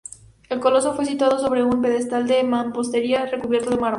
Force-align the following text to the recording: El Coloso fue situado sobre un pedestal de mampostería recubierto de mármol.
El 0.49 0.59
Coloso 0.59 0.95
fue 0.95 1.05
situado 1.05 1.37
sobre 1.37 1.61
un 1.63 1.79
pedestal 1.79 2.25
de 2.25 2.43
mampostería 2.43 3.27
recubierto 3.27 3.69
de 3.69 3.75
mármol. 3.77 3.89